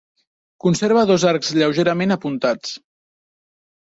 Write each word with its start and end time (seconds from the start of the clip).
Conserva 0.63 1.03
dos 1.09 1.25
arcs 1.31 1.51
lleugerament 1.59 2.15
apuntats. 2.17 2.73